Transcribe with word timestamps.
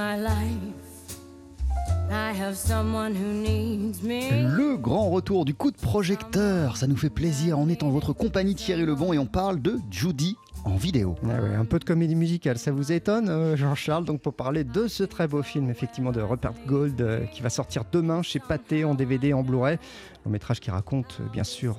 my. 0.00 0.80
Le 4.10 4.76
grand 4.76 5.10
retour 5.10 5.44
du 5.44 5.54
coup 5.54 5.70
de 5.70 5.76
projecteur, 5.76 6.76
ça 6.76 6.86
nous 6.86 6.96
fait 6.96 7.10
plaisir. 7.10 7.58
On 7.58 7.68
est 7.68 7.82
en 7.82 7.90
votre 7.90 8.12
compagnie 8.12 8.54
Thierry 8.54 8.84
Lebon 8.84 9.12
et 9.12 9.18
on 9.18 9.26
parle 9.26 9.60
de 9.62 9.78
Judy 9.90 10.36
en 10.64 10.76
vidéo. 10.76 11.14
Ah 11.24 11.42
ouais, 11.42 11.54
un 11.54 11.64
peu 11.64 11.78
de 11.78 11.84
comédie 11.84 12.14
musicale, 12.14 12.58
ça 12.58 12.72
vous 12.72 12.92
étonne, 12.92 13.28
euh, 13.28 13.56
Jean-Charles 13.56 14.04
Donc 14.04 14.20
pour 14.20 14.34
parler 14.34 14.64
de 14.64 14.88
ce 14.88 15.04
très 15.04 15.26
beau 15.28 15.42
film, 15.42 15.70
effectivement, 15.70 16.12
de 16.12 16.20
Rupert 16.20 16.52
Gold, 16.66 17.00
euh, 17.00 17.24
qui 17.26 17.42
va 17.42 17.50
sortir 17.50 17.84
demain 17.90 18.22
chez 18.22 18.40
Pathé 18.40 18.84
en 18.84 18.94
DVD, 18.94 19.32
en 19.32 19.42
Blu-ray. 19.42 19.78
Long 20.24 20.32
métrage 20.32 20.60
qui 20.60 20.70
raconte, 20.70 21.18
euh, 21.20 21.24
bien 21.32 21.44
sûr, 21.44 21.78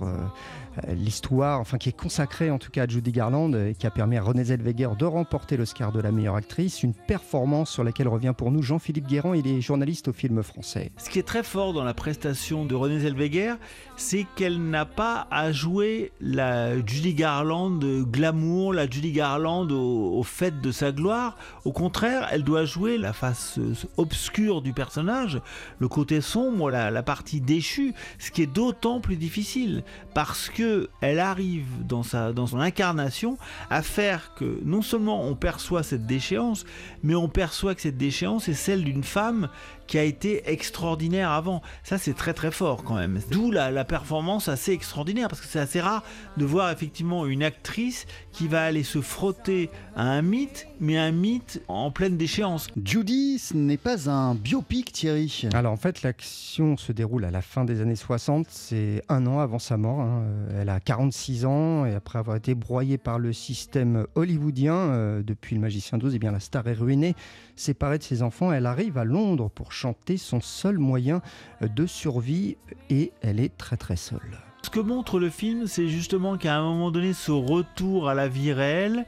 l'histoire, 0.87 1.59
enfin 1.59 1.77
qui 1.77 1.89
est 1.89 1.97
consacré 1.97 2.49
en 2.49 2.57
tout 2.57 2.71
cas 2.71 2.83
à 2.83 2.87
Judy 2.87 3.11
Garland 3.11 3.53
et 3.53 3.75
qui 3.77 3.85
a 3.85 3.91
permis 3.91 4.17
à 4.17 4.21
Renée 4.21 4.45
Zellweger 4.45 4.95
de 4.97 5.05
remporter 5.05 5.57
l'Oscar 5.57 5.91
de 5.91 5.99
la 5.99 6.11
meilleure 6.11 6.35
actrice. 6.35 6.81
Une 6.81 6.93
performance 6.93 7.69
sur 7.69 7.83
laquelle 7.83 8.07
revient 8.07 8.33
pour 8.35 8.51
nous 8.51 8.63
Jean-Philippe 8.63 9.07
Guérand, 9.07 9.33
il 9.33 9.47
est 9.47 9.59
journaliste 9.59 10.07
au 10.07 10.13
film 10.13 10.41
français. 10.43 10.91
Ce 10.97 11.09
qui 11.09 11.19
est 11.19 11.27
très 11.27 11.43
fort 11.43 11.73
dans 11.73 11.83
la 11.83 11.93
prestation 11.93 12.65
de 12.65 12.73
Renée 12.73 12.99
Zellweger, 12.99 13.55
c'est 13.97 14.25
qu'elle 14.35 14.61
n'a 14.69 14.85
pas 14.85 15.27
à 15.29 15.51
jouer 15.51 16.11
la 16.21 16.77
Judy 16.85 17.13
Garland 17.13 17.79
glamour, 17.79 18.70
la 18.73 18.89
Judy 18.89 19.11
Garland 19.11 19.69
au, 19.69 20.17
au 20.17 20.23
fait 20.23 20.61
de 20.61 20.71
sa 20.71 20.91
gloire. 20.91 21.37
Au 21.65 21.71
contraire, 21.71 22.27
elle 22.31 22.43
doit 22.43 22.65
jouer 22.65 22.97
la 22.97 23.13
face 23.13 23.59
obscure 23.97 24.61
du 24.61 24.73
personnage, 24.73 25.41
le 25.79 25.87
côté 25.87 26.21
sombre, 26.21 26.71
la, 26.71 27.03
partie 27.03 27.41
déchue, 27.41 27.93
ce 28.19 28.31
qui 28.31 28.43
est 28.43 28.47
d'autant 28.47 28.99
plus 28.99 29.15
difficile 29.15 29.83
parce 30.13 30.49
que 30.49 30.89
elle 31.01 31.19
arrive 31.19 31.67
dans 31.85 32.03
son 32.03 32.59
incarnation 32.59 33.37
à 33.69 33.81
faire 33.81 34.33
que 34.35 34.59
non 34.63 34.81
seulement 34.81 35.23
on 35.23 35.35
perçoit 35.35 35.83
cette 35.83 36.05
déchéance, 36.05 36.65
mais 37.03 37.15
on 37.15 37.29
perçoit 37.29 37.75
que 37.75 37.81
cette 37.81 37.97
déchéance 37.97 38.47
est 38.49 38.53
celle 38.53 38.83
d'une 38.83 39.03
femme 39.03 39.49
qui 39.87 39.97
a 39.97 40.03
été 40.03 40.49
extraordinaire 40.49 41.31
avant. 41.31 41.61
Ça, 41.83 41.97
c'est 41.97 42.13
très 42.13 42.33
très 42.33 42.51
fort 42.51 42.83
quand 42.83 42.95
même. 42.95 43.19
D'où 43.29 43.51
la 43.51 43.83
performance 43.83 44.47
assez 44.47 44.71
extraordinaire, 44.71 45.27
parce 45.27 45.41
que 45.41 45.47
c'est 45.47 45.59
assez 45.59 45.81
rare 45.81 46.03
de 46.37 46.45
voir 46.45 46.71
effectivement 46.71 47.25
une 47.25 47.43
actrice 47.43 48.05
qui 48.31 48.47
va 48.47 48.60
aller 48.63 48.83
se 48.83 49.01
frotter 49.01 49.69
à 49.95 50.03
un 50.03 50.21
mythe, 50.21 50.67
mais 50.79 50.97
un 50.97 51.11
mythe 51.11 51.61
en 51.67 51.91
pleine 51.91 52.17
déchéance. 52.17 52.67
Judy, 52.83 53.39
ce 53.39 53.55
n'est 53.55 53.77
pas 53.77 54.09
un 54.09 54.35
biopic 54.35 54.91
Thierry. 54.91 55.47
Alors 55.53 55.73
en 55.73 55.77
fait, 55.77 56.01
l'action 56.03 56.77
se 56.77 56.91
déroule 56.91 57.25
à 57.25 57.31
la 57.31 57.41
fin 57.41 57.65
des 57.65 57.81
années 57.81 57.95
60, 57.95 58.47
c'est 58.49 59.01
un 59.09 59.25
an 59.27 59.39
avant 59.39 59.59
sa 59.59 59.77
mort. 59.77 59.99
hein. 60.01 60.23
Elle 60.59 60.69
a 60.69 60.79
46 60.79 61.45
ans 61.45 61.85
et 61.85 61.93
après 61.93 62.19
avoir 62.19 62.35
été 62.37 62.55
broyée 62.55 62.97
par 62.97 63.19
le 63.19 63.33
système 63.33 64.05
hollywoodien 64.15 64.73
euh, 64.75 65.23
depuis 65.23 65.55
Le 65.55 65.61
Magicien 65.61 65.97
d'Oz, 65.97 66.13
eh 66.15 66.19
bien 66.19 66.31
la 66.31 66.39
star 66.39 66.67
est 66.67 66.73
ruinée. 66.73 67.15
Séparée 67.55 67.97
de 67.97 68.03
ses 68.03 68.21
enfants, 68.23 68.51
elle 68.51 68.65
arrive 68.65 68.97
à 68.97 69.03
Londres 69.03 69.49
pour 69.53 69.71
chanter 69.71 70.17
son 70.17 70.41
seul 70.41 70.77
moyen 70.77 71.21
euh, 71.61 71.67
de 71.67 71.85
survie 71.85 72.57
et 72.89 73.11
elle 73.21 73.39
est 73.39 73.55
très 73.57 73.77
très 73.77 73.95
seule. 73.95 74.39
Ce 74.63 74.69
que 74.69 74.79
montre 74.79 75.19
le 75.19 75.29
film, 75.29 75.67
c'est 75.67 75.87
justement 75.87 76.37
qu'à 76.37 76.57
un 76.57 76.61
moment 76.63 76.91
donné, 76.91 77.13
ce 77.13 77.31
retour 77.31 78.07
à 78.09 78.13
la 78.13 78.27
vie 78.27 78.53
réelle, 78.53 79.05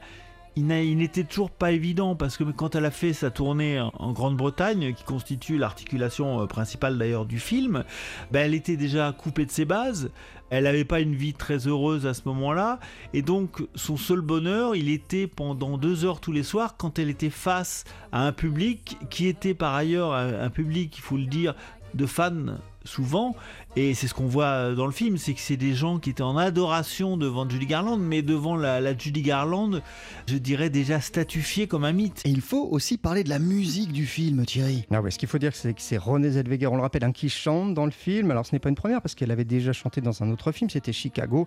il 0.56 0.68
n'était 0.68 1.24
toujours 1.24 1.50
pas 1.50 1.72
évident 1.72 2.16
parce 2.16 2.38
que 2.38 2.44
quand 2.44 2.76
elle 2.76 2.86
a 2.86 2.92
fait 2.92 3.14
sa 3.14 3.32
tournée 3.32 3.80
en- 3.80 4.12
Grande-Bretagne, 4.12 4.94
qui 4.94 5.04
constitue 5.04 5.58
l'articulation 5.58 6.42
euh, 6.42 6.46
principale 6.46 6.98
d'ailleurs 6.98 7.26
du 7.26 7.40
film, 7.40 7.84
ben 8.32 8.42
elle 8.46 8.54
était 8.54 8.78
déjà 8.78 9.12
coupée 9.14 9.46
de 9.46 9.52
ses 9.52 9.66
bases. 9.66 10.12
Elle 10.52 10.66
n'avait 10.66 10.86
pas 10.86 11.00
une 11.00 11.16
vie 11.16 11.34
très 11.34 11.68
heureuse 11.68 12.06
à 12.06 12.14
ce 12.14 12.22
moment-là, 12.26 12.80
et 13.14 13.24
donc 13.24 13.64
son 13.74 13.98
seul 13.98 14.22
bonheur, 14.22 14.76
il 14.76 14.90
était 14.90 15.26
pendant 15.26 15.78
deux 15.80 16.06
heures 16.06 16.20
tous 16.20 16.32
les 16.32 16.44
soirs 16.44 16.78
quand 16.78 17.00
elle 17.00 17.10
était 17.10 17.32
face 17.32 17.86
à 18.12 18.28
un 18.28 18.32
public 18.32 18.98
qui 19.10 19.28
était 19.28 19.56
par 19.56 19.74
ailleurs 19.74 20.14
un 20.14 20.50
public, 20.52 20.96
il 20.98 21.02
faut 21.02 21.18
le 21.18 21.26
dire, 21.26 21.56
de 21.96 22.06
fans 22.06 22.58
souvent, 22.86 23.36
et 23.76 23.94
c'est 23.94 24.08
ce 24.08 24.14
qu'on 24.14 24.28
voit 24.28 24.74
dans 24.76 24.86
le 24.86 24.92
film, 24.92 25.18
c'est 25.18 25.34
que 25.34 25.40
c'est 25.40 25.58
des 25.58 25.74
gens 25.74 26.00
qui 26.00 26.10
étaient 26.10 26.22
en 26.22 26.38
adoration 26.38 27.18
devant 27.18 27.50
Judy 27.50 27.66
Garland, 27.66 27.98
mais 27.98 28.22
devant 28.22 28.56
la, 28.56 28.80
la 28.80 28.98
Judy 28.98 29.22
Garland, 29.22 29.82
je 30.28 30.38
dirais 30.38 30.70
déjà 30.70 31.02
statufiée 31.02 31.68
comme 31.68 31.86
un 31.86 31.94
mythe. 31.94 32.22
Et 32.26 32.30
il 32.30 32.42
faut 32.42 32.68
aussi 32.70 32.98
parler 32.98 33.24
de 33.24 33.30
la 33.30 33.40
musique 33.40 33.92
du 33.92 34.06
film 34.06 34.46
Thierry. 34.46 34.86
Ah 34.92 35.02
ouais, 35.02 35.12
ce 35.12 35.18
qu'il 35.18 35.30
faut 35.30 35.38
dire, 35.38 35.56
c'est 35.56 35.74
que 35.74 35.82
c'est 35.82 35.98
Renée 35.98 36.32
Zellweger, 36.32 36.72
on 36.72 36.76
le 36.76 36.82
rappelle, 36.82 37.04
hein, 37.04 37.12
qui 37.12 37.30
chante 37.30 37.74
dans 37.74 37.86
le 37.86 37.92
film. 37.92 38.32
Alors, 38.32 38.46
ce 38.46 38.54
n'est 38.54 38.60
pas 38.60 38.70
une 38.70 38.76
première 38.76 39.02
parce 39.02 39.16
qu'elle 39.16 39.32
avait 39.32 39.46
déjà 39.46 39.74
chanté 39.74 40.02
dans 40.02 40.24
un 40.24 40.32
autre 40.32 40.52
film, 40.52 40.70
c'était 40.70 40.94
Chicago. 40.94 41.46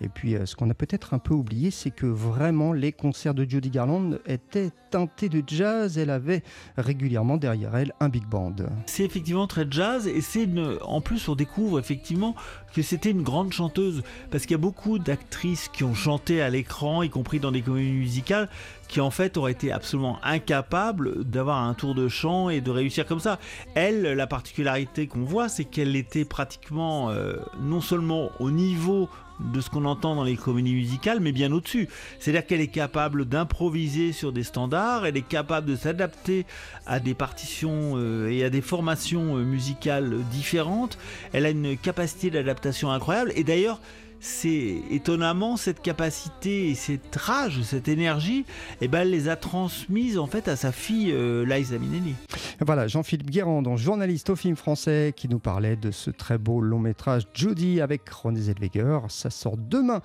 Et 0.00 0.08
puis, 0.08 0.34
euh, 0.34 0.46
ce 0.46 0.56
qu'on 0.56 0.70
a 0.70 0.74
peut-être 0.74 1.14
un 1.14 1.18
peu 1.18 1.34
oublié, 1.34 1.70
c'est 1.70 1.90
que 1.90 2.06
vraiment, 2.06 2.72
les 2.72 2.92
concerts 2.92 3.34
de 3.34 3.48
Judy 3.48 3.70
Garland 3.70 4.18
étaient 4.26 4.70
teintés 4.90 5.28
de 5.28 5.42
jazz. 5.46 5.98
Elle 5.98 6.10
avait 6.10 6.42
régulièrement 6.76 7.36
derrière 7.36 7.76
elle 7.76 7.92
un 8.00 8.08
big 8.08 8.26
band. 8.26 8.56
C'est 8.86 9.04
effectivement 9.04 9.46
très 9.46 9.66
jazz 9.70 10.06
et 10.06 10.20
c'est 10.20 10.44
une... 10.44 10.77
en 10.82 11.00
plus 11.00 11.28
on 11.28 11.34
découvre 11.34 11.78
effectivement 11.78 12.34
que 12.74 12.82
c'était 12.82 13.10
une 13.10 13.22
grande 13.22 13.52
chanteuse 13.52 14.02
parce 14.30 14.44
qu'il 14.44 14.52
y 14.52 14.54
a 14.54 14.58
beaucoup 14.58 14.98
d'actrices 14.98 15.68
qui 15.68 15.84
ont 15.84 15.94
chanté 15.94 16.42
à 16.42 16.50
l'écran, 16.50 17.02
y 17.02 17.10
compris 17.10 17.40
dans 17.40 17.52
des 17.52 17.62
comédies 17.62 17.90
musicales, 17.90 18.48
qui 18.88 19.00
en 19.00 19.10
fait 19.10 19.36
auraient 19.36 19.52
été 19.52 19.72
absolument 19.72 20.18
incapables 20.22 21.24
d'avoir 21.24 21.62
un 21.62 21.74
tour 21.74 21.94
de 21.94 22.08
chant 22.08 22.48
et 22.48 22.60
de 22.60 22.70
réussir 22.70 23.06
comme 23.06 23.20
ça. 23.20 23.38
Elle, 23.74 24.02
la 24.02 24.26
particularité 24.26 25.06
qu'on 25.06 25.24
voit, 25.24 25.48
c'est 25.48 25.64
qu'elle 25.64 25.96
était 25.96 26.24
pratiquement 26.24 27.10
euh, 27.10 27.36
non 27.60 27.80
seulement 27.80 28.30
au 28.38 28.50
niveau 28.50 29.08
de 29.40 29.60
ce 29.60 29.70
qu'on 29.70 29.84
entend 29.84 30.14
dans 30.14 30.24
les 30.24 30.36
comédies 30.36 30.74
musicales, 30.74 31.20
mais 31.20 31.32
bien 31.32 31.52
au-dessus. 31.52 31.88
C'est-à-dire 32.18 32.46
qu'elle 32.46 32.60
est 32.60 32.66
capable 32.68 33.24
d'improviser 33.24 34.12
sur 34.12 34.32
des 34.32 34.42
standards, 34.42 35.06
elle 35.06 35.16
est 35.16 35.22
capable 35.26 35.66
de 35.66 35.76
s'adapter 35.76 36.46
à 36.86 37.00
des 37.00 37.14
partitions 37.14 37.94
euh, 37.96 38.28
et 38.30 38.44
à 38.44 38.50
des 38.50 38.60
formations 38.60 39.36
euh, 39.36 39.42
musicales 39.42 40.16
différentes. 40.30 40.98
Elle 41.32 41.46
a 41.46 41.50
une 41.50 41.76
capacité 41.76 42.30
d'adaptation 42.30 42.90
incroyable. 42.90 43.32
Et 43.36 43.44
d'ailleurs, 43.44 43.80
c'est 44.20 44.82
étonnamment 44.90 45.56
cette 45.56 45.80
capacité 45.80 46.70
et 46.70 46.74
cette 46.74 47.14
rage, 47.14 47.62
cette 47.62 47.88
énergie, 47.88 48.44
eh 48.80 48.88
ben, 48.88 49.00
elle 49.00 49.10
les 49.10 49.28
a 49.28 49.36
transmises 49.36 50.18
en 50.18 50.26
fait 50.26 50.48
à 50.48 50.56
sa 50.56 50.72
fille 50.72 51.12
euh, 51.12 51.44
Liza 51.44 51.78
Minnelli. 51.78 52.14
Voilà, 52.60 52.88
Jean-Philippe 52.88 53.30
Guérand, 53.30 53.76
journaliste 53.76 54.30
au 54.30 54.36
film 54.36 54.56
français, 54.56 55.12
qui 55.16 55.28
nous 55.28 55.38
parlait 55.38 55.76
de 55.76 55.90
ce 55.90 56.10
très 56.10 56.38
beau 56.38 56.60
long 56.60 56.78
métrage 56.80 57.22
Judy 57.34 57.80
avec 57.80 58.08
Renée 58.08 58.40
Zellweger. 58.40 59.00
Ça 59.08 59.30
sort 59.30 59.56
demain 59.56 60.02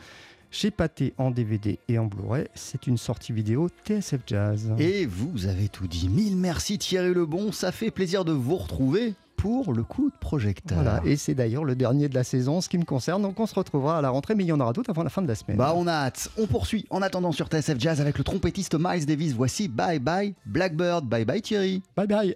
chez 0.52 0.70
Pathé 0.70 1.14
en 1.18 1.32
DVD 1.32 1.80
et 1.88 1.98
en 1.98 2.06
Blu-ray. 2.06 2.46
C'est 2.54 2.86
une 2.86 2.98
sortie 2.98 3.34
vidéo 3.34 3.70
TSF 3.86 4.22
Jazz. 4.28 4.72
Et 4.78 5.06
vous 5.08 5.48
avez 5.48 5.68
tout 5.68 5.88
dit. 5.88 6.10
Mille 6.10 6.38
merci 6.38 6.78
Thierry 6.78 7.14
Lebon, 7.14 7.52
ça 7.52 7.72
fait 7.72 7.90
plaisir 7.90 8.24
de 8.24 8.32
vous 8.32 8.56
retrouver 8.56 9.16
pour 9.44 9.74
le 9.74 9.84
coup 9.84 10.10
de 10.10 10.16
projecteur. 10.22 10.78
Voilà, 10.82 11.02
et 11.04 11.18
c'est 11.18 11.36
d'ailleurs 11.36 11.66
le 11.66 11.76
dernier 11.76 12.08
de 12.08 12.16
la 12.16 12.24
saison, 12.24 12.62
ce 12.62 12.70
qui 12.70 12.78
me 12.78 12.86
concerne. 12.86 13.22
Donc 13.22 13.38
on 13.42 13.46
se 13.46 13.54
retrouvera 13.54 13.98
à 13.98 14.02
la 14.02 14.10
rentrée, 14.10 14.36
mais 14.36 14.46
il 14.46 14.48
y 14.48 14.54
en 14.54 14.60
aura 14.62 14.72
d'autres 14.72 14.90
avant 14.90 15.04
la 15.04 15.10
fin 15.10 15.22
de 15.22 15.28
la 15.28 15.36
semaine. 15.36 15.58
Bah 15.58 15.74
on 15.76 15.86
a 15.86 15.92
hâte. 15.92 16.30
On 16.38 16.48
poursuit 16.48 16.86
en 16.90 17.02
attendant 17.02 17.34
sur 17.34 17.48
TSF 17.48 17.78
Jazz 17.78 18.00
avec 18.00 18.18
le 18.18 18.24
trompettiste 18.24 18.78
Miles 18.80 19.06
Davis. 19.06 19.34
Voici 19.34 19.68
Bye 19.68 20.00
Bye 20.00 20.34
Blackbird. 20.46 21.04
Bye 21.10 21.26
bye 21.26 21.42
Thierry. 21.42 21.82
Bye 21.98 22.08
bye 22.08 22.36